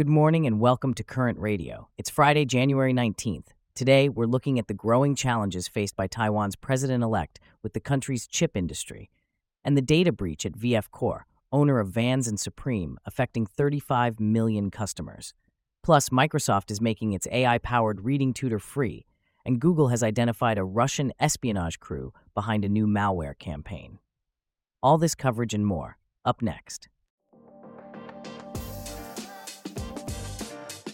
[0.00, 1.90] Good morning and welcome to Current Radio.
[1.98, 3.48] It's Friday, January 19th.
[3.74, 8.26] Today, we're looking at the growing challenges faced by Taiwan's president elect with the country's
[8.26, 9.10] chip industry
[9.62, 14.70] and the data breach at VF Corp, owner of Vans and Supreme, affecting 35 million
[14.70, 15.34] customers.
[15.82, 19.04] Plus, Microsoft is making its AI powered reading tutor free,
[19.44, 23.98] and Google has identified a Russian espionage crew behind a new malware campaign.
[24.82, 26.88] All this coverage and more, up next.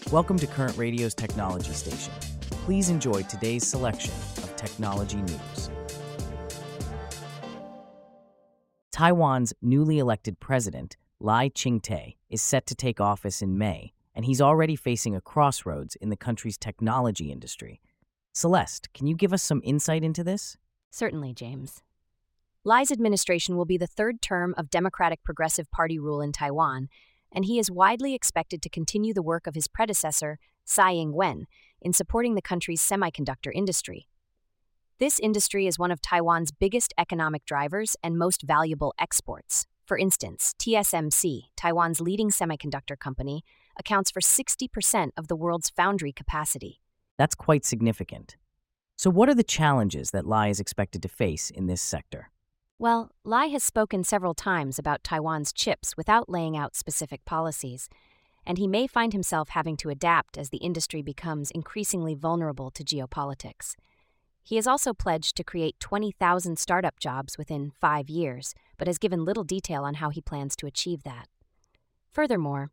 [0.09, 2.13] Welcome to Current Radio's Technology Station.
[2.49, 5.69] Please enjoy today's selection of technology news.
[8.93, 14.39] Taiwan's newly elected president, Lai Ching-te, is set to take office in May, and he's
[14.39, 17.81] already facing a crossroads in the country's technology industry.
[18.31, 20.55] Celeste, can you give us some insight into this?
[20.89, 21.83] Certainly, James.
[22.63, 26.87] Lai's administration will be the third term of Democratic Progressive Party rule in Taiwan,
[27.31, 31.47] and he is widely expected to continue the work of his predecessor, Tsai Ing wen,
[31.81, 34.07] in supporting the country's semiconductor industry.
[34.99, 39.67] This industry is one of Taiwan's biggest economic drivers and most valuable exports.
[39.85, 43.43] For instance, TSMC, Taiwan's leading semiconductor company,
[43.79, 46.81] accounts for 60% of the world's foundry capacity.
[47.17, 48.37] That's quite significant.
[48.95, 52.31] So, what are the challenges that Lai is expected to face in this sector?
[52.79, 57.89] Well, Lai has spoken several times about Taiwan's chips without laying out specific policies,
[58.45, 62.83] and he may find himself having to adapt as the industry becomes increasingly vulnerable to
[62.83, 63.73] geopolitics.
[64.43, 69.25] He has also pledged to create 20,000 startup jobs within five years, but has given
[69.25, 71.27] little detail on how he plans to achieve that.
[72.11, 72.69] Furthermore,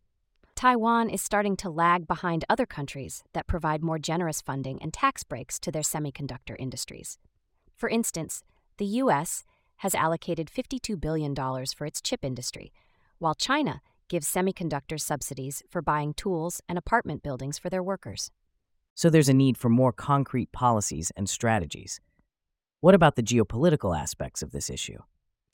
[0.55, 5.25] Taiwan is starting to lag behind other countries that provide more generous funding and tax
[5.25, 7.19] breaks to their semiconductor industries.
[7.75, 8.45] For instance,
[8.77, 9.45] the U.S
[9.79, 12.73] has allocated $52 billion for its chip industry,
[13.19, 18.31] while China gives semiconductor subsidies for buying tools and apartment buildings for their workers.
[18.95, 22.01] So there's a need for more concrete policies and strategies.
[22.81, 24.99] What about the geopolitical aspects of this issue?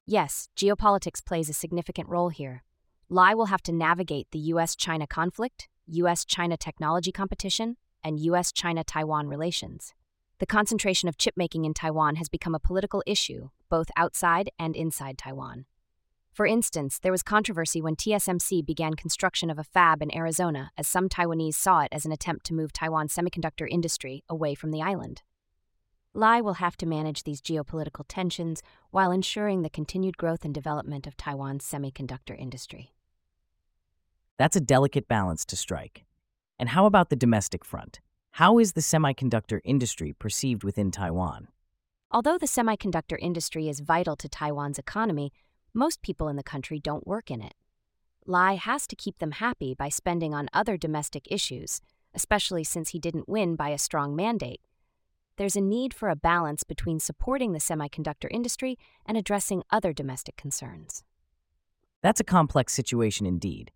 [0.06, 2.64] Yes, geopolitics plays a significant role here.
[3.08, 8.52] Lai will have to navigate the US China conflict, US China technology competition, and US
[8.52, 9.94] China Taiwan relations.
[10.40, 14.74] The concentration of chip making in Taiwan has become a political issue, both outside and
[14.74, 15.66] inside Taiwan.
[16.32, 20.88] For instance, there was controversy when TSMC began construction of a fab in Arizona, as
[20.88, 24.80] some Taiwanese saw it as an attempt to move Taiwan's semiconductor industry away from the
[24.80, 25.20] island.
[26.14, 31.06] Lai will have to manage these geopolitical tensions while ensuring the continued growth and development
[31.06, 32.94] of Taiwan's semiconductor industry.
[34.38, 36.06] That's a delicate balance to strike.
[36.58, 38.00] And how about the domestic front?
[38.40, 41.48] How is the semiconductor industry perceived within Taiwan?
[42.10, 45.30] Although the semiconductor industry is vital to Taiwan's economy,
[45.74, 47.52] most people in the country don't work in it.
[48.24, 51.82] Lai has to keep them happy by spending on other domestic issues,
[52.14, 54.62] especially since he didn't win by a strong mandate.
[55.36, 60.38] There's a need for a balance between supporting the semiconductor industry and addressing other domestic
[60.38, 61.04] concerns.
[62.02, 63.70] That's a complex situation indeed.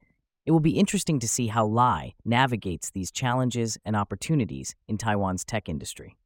[0.47, 5.44] It will be interesting to see how Lai navigates these challenges and opportunities in Taiwan's
[5.44, 6.16] tech industry.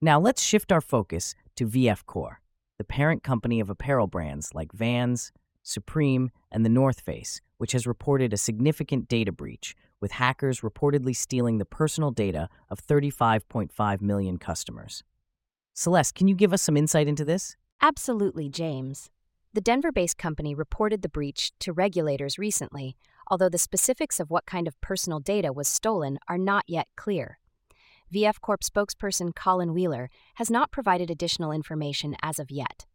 [0.00, 2.38] Now let's shift our focus to VF Corp,
[2.78, 7.86] the parent company of apparel brands like Vans, Supreme, and The North Face, which has
[7.86, 14.38] reported a significant data breach, with hackers reportedly stealing the personal data of 35.5 million
[14.38, 15.02] customers.
[15.74, 17.56] Celeste, can you give us some insight into this?
[17.82, 19.10] Absolutely, James.
[19.52, 22.96] The Denver based company reported the breach to regulators recently,
[23.30, 27.38] although the specifics of what kind of personal data was stolen are not yet clear.
[28.12, 32.86] VF Corp spokesperson Colin Wheeler has not provided additional information as of yet.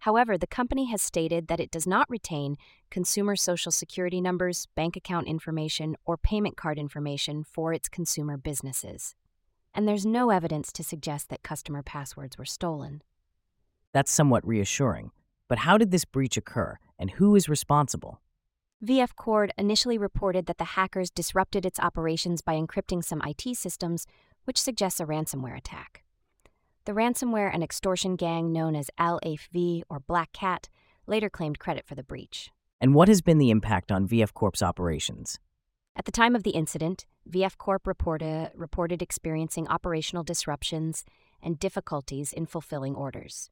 [0.00, 2.56] However, the company has stated that it does not retain
[2.90, 9.14] consumer social security numbers, bank account information, or payment card information for its consumer businesses.
[9.74, 13.02] And there's no evidence to suggest that customer passwords were stolen.
[13.92, 15.10] That's somewhat reassuring.
[15.48, 18.20] But how did this breach occur, and who is responsible?
[18.84, 24.06] VF Corp initially reported that the hackers disrupted its operations by encrypting some IT systems,
[24.44, 26.04] which suggests a ransomware attack.
[26.84, 30.68] The ransomware and extortion gang known as ALPHV or Black Cat
[31.06, 32.50] later claimed credit for the breach.
[32.78, 35.40] And what has been the impact on VF Corp's operations?
[35.96, 41.02] At the time of the incident, VF Corp reported, reported experiencing operational disruptions
[41.42, 43.50] and difficulties in fulfilling orders.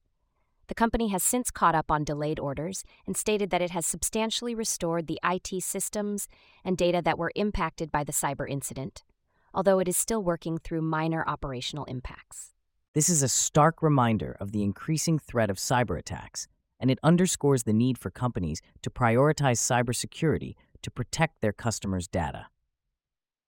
[0.67, 4.55] The company has since caught up on delayed orders and stated that it has substantially
[4.55, 6.29] restored the IT systems
[6.65, 9.05] and data that were impacted by the cyber incident,
[9.53, 12.55] although it is still working through minor operational impacts.
[12.95, 16.49] This is a stark reminder of the increasing threat of cyber attacks,
[16.81, 22.47] and it underscores the need for companies to prioritize cybersecurity to protect their customers' data.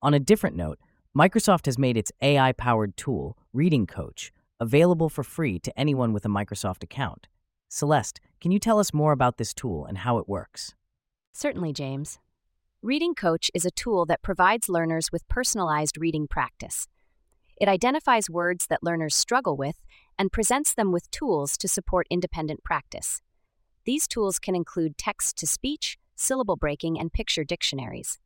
[0.02, 0.78] On a different note,
[1.16, 6.24] Microsoft has made its AI powered tool, Reading Coach, available for free to anyone with
[6.24, 7.28] a Microsoft account.
[7.68, 10.74] Celeste, can you tell us more about this tool and how it works?
[11.32, 12.18] Certainly, James.
[12.82, 16.86] Reading Coach is a tool that provides learners with personalized reading practice.
[17.60, 19.76] It identifies words that learners struggle with
[20.18, 23.22] and presents them with tools to support independent practice.
[23.84, 28.18] These tools can include text to speech, syllable breaking, and picture dictionaries.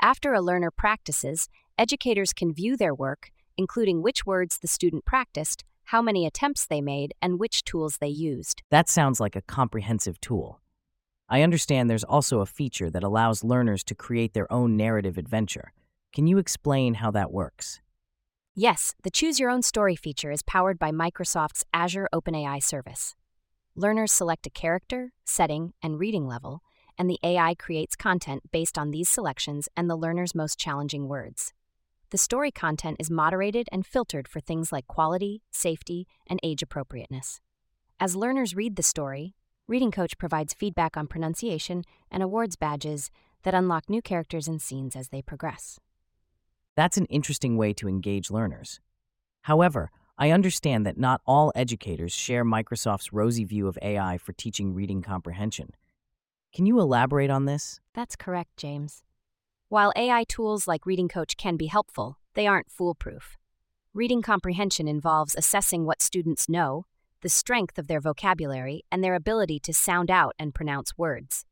[0.00, 3.30] After a learner practices, educators can view their work,
[3.60, 8.08] including which words the student practiced, how many attempts they made, and which tools they
[8.08, 8.62] used.
[8.70, 10.60] That sounds like a comprehensive tool.
[11.28, 15.74] I understand there's also a feature that allows learners to create their own narrative adventure.
[16.14, 17.82] Can you explain how that works?
[18.54, 23.14] Yes, the Choose Your Own Story feature is powered by Microsoft's Azure OpenAI service.
[23.76, 26.62] Learners select a character, setting, and reading level,
[26.96, 31.52] and the AI creates content based on these selections and the learner's most challenging words.
[32.10, 37.40] The story content is moderated and filtered for things like quality, safety, and age appropriateness.
[38.00, 39.36] As learners read the story,
[39.68, 43.12] Reading Coach provides feedback on pronunciation and awards badges
[43.44, 45.78] that unlock new characters and scenes as they progress.
[46.74, 48.80] That's an interesting way to engage learners.
[49.42, 54.74] However, I understand that not all educators share Microsoft's rosy view of AI for teaching
[54.74, 55.70] reading comprehension.
[56.52, 57.78] Can you elaborate on this?
[57.94, 59.04] That's correct, James.
[59.70, 63.38] While AI tools like Reading Coach can be helpful, they aren't foolproof.
[63.94, 66.86] Reading comprehension involves assessing what students know,
[67.22, 71.44] the strength of their vocabulary, and their ability to sound out and pronounce words.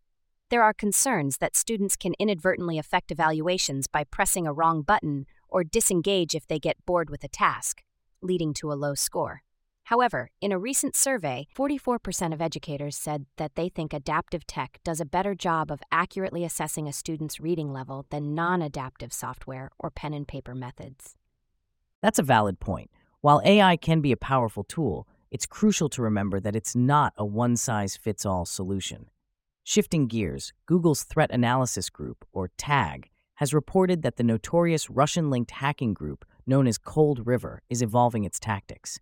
[0.51, 5.63] There are concerns that students can inadvertently affect evaluations by pressing a wrong button or
[5.63, 7.85] disengage if they get bored with a task,
[8.21, 9.43] leading to a low score.
[9.89, 15.01] However, in a recent survey, 44% of educators said that they think adaptive tech does
[15.01, 19.91] a better job of accurately assessing a student's reading level than non adaptive software or
[19.91, 21.17] pen and paper methods.
[22.03, 22.91] That's a valid point.
[23.23, 27.25] While AI can be a powerful tool, it's crucial to remember that it's not a
[27.25, 29.09] one size fits all solution.
[29.65, 35.53] Shifting gears, Google's Threat Analysis Group, or TAG, has reported that the notorious Russian linked
[35.53, 39.01] hacking group known as Cold River is evolving its tactics.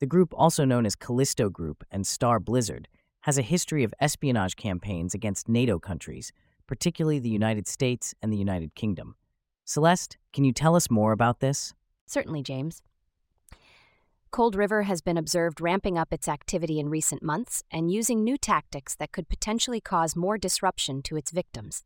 [0.00, 2.86] The group, also known as Callisto Group and Star Blizzard,
[3.22, 6.32] has a history of espionage campaigns against NATO countries,
[6.68, 9.16] particularly the United States and the United Kingdom.
[9.64, 11.74] Celeste, can you tell us more about this?
[12.06, 12.82] Certainly, James.
[14.30, 18.36] Cold River has been observed ramping up its activity in recent months and using new
[18.36, 21.82] tactics that could potentially cause more disruption to its victims.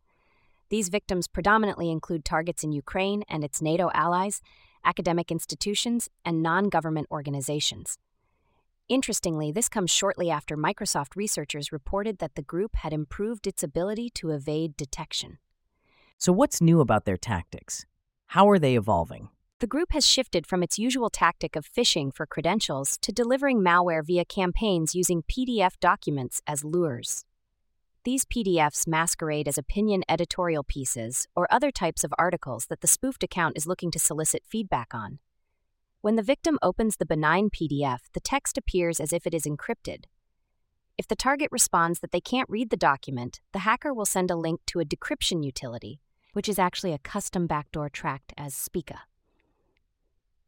[0.69, 4.43] These victims predominantly include targets in Ukraine and its NATO allies,
[4.85, 7.99] academic institutions, and non government organizations.
[8.89, 14.11] Interestingly, this comes shortly after Microsoft researchers reported that the group had improved its ability
[14.11, 15.39] to evade detection.
[16.19, 17.87] So, what's new about their tactics?
[18.27, 19.29] How are they evolving?
[19.61, 24.05] The group has shifted from its usual tactic of phishing for credentials to delivering malware
[24.05, 27.25] via campaigns using PDF documents as lures.
[28.05, 33.23] These PDFs masquerade as opinion editorial pieces or other types of articles that the spoofed
[33.23, 35.21] account is looking to solicit feedback on.
[36.01, 40.07] When the victim opens the benign PDF, the text appears as if it is encrypted.
[40.99, 44.37] If the target responds that they can't read the document, the hacker will send a
[44.37, 46.01] link to a decryption utility,
[46.33, 49.03] which is actually a custom backdoor tracked as Spica.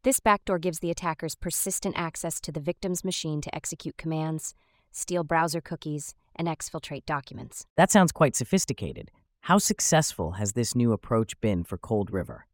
[0.03, 4.55] This backdoor gives the attackers persistent access to the victim's machine to execute commands,
[4.91, 7.65] steal browser cookies, and exfiltrate documents.
[7.77, 9.11] That sounds quite sophisticated.
[9.41, 12.47] How successful has this new approach been for Cold River?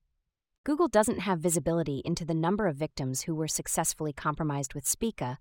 [0.64, 5.40] Google doesn't have visibility into the number of victims who were successfully compromised with Spica,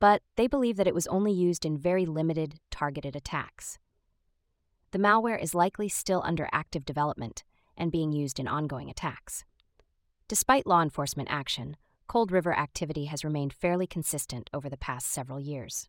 [0.00, 3.78] but they believe that it was only used in very limited, targeted attacks.
[4.90, 7.44] The malware is likely still under active development
[7.76, 9.44] and being used in ongoing attacks.
[10.26, 15.38] Despite law enforcement action, Cold River activity has remained fairly consistent over the past several
[15.38, 15.88] years.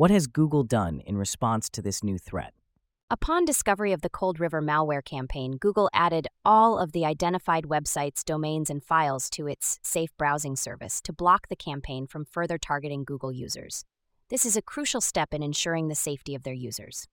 [0.00, 2.54] What has Google done in response to this new threat?
[3.10, 8.24] Upon discovery of the Cold River malware campaign, Google added all of the identified websites,
[8.24, 13.04] domains, and files to its Safe Browsing service to block the campaign from further targeting
[13.04, 13.84] Google users.
[14.30, 17.06] This is a crucial step in ensuring the safety of their users.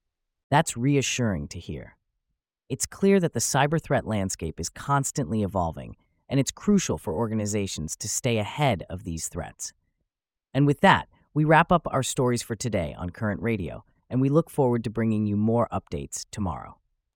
[0.50, 1.98] That's reassuring to hear.
[2.70, 5.94] It's clear that the cyber threat landscape is constantly evolving
[6.26, 9.74] and it's crucial for organizations to stay ahead of these threats.
[10.54, 14.28] And with that, we wrap up our stories for today on Current Radio, and we
[14.28, 16.77] look forward to bringing you more updates tomorrow.